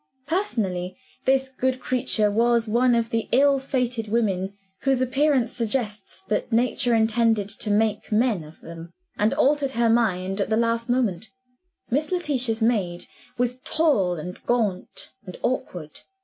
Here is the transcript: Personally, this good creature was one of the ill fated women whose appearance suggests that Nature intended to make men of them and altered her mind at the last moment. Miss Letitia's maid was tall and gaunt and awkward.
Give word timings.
Personally, 0.25 0.97
this 1.25 1.47
good 1.47 1.79
creature 1.79 2.31
was 2.31 2.67
one 2.67 2.95
of 2.95 3.11
the 3.11 3.29
ill 3.31 3.59
fated 3.59 4.07
women 4.07 4.55
whose 4.79 4.99
appearance 4.99 5.51
suggests 5.51 6.23
that 6.23 6.51
Nature 6.51 6.95
intended 6.95 7.47
to 7.49 7.69
make 7.69 8.11
men 8.11 8.43
of 8.43 8.61
them 8.61 8.93
and 9.19 9.31
altered 9.35 9.73
her 9.73 9.91
mind 9.91 10.41
at 10.41 10.49
the 10.49 10.57
last 10.57 10.89
moment. 10.89 11.29
Miss 11.91 12.11
Letitia's 12.11 12.63
maid 12.63 13.05
was 13.37 13.59
tall 13.63 14.15
and 14.15 14.43
gaunt 14.47 15.11
and 15.23 15.37
awkward. 15.43 15.99